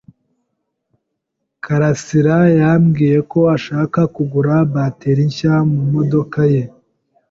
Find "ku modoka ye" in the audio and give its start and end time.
5.75-6.63